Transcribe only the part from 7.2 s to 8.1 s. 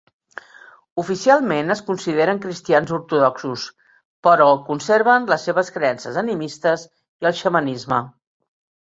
el xamanisme.